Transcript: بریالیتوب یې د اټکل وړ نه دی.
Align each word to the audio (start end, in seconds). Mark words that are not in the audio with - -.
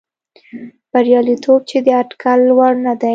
بریالیتوب 0.91 1.61
یې 1.71 1.79
د 1.85 1.87
اټکل 2.01 2.41
وړ 2.57 2.73
نه 2.85 2.93
دی. 3.01 3.09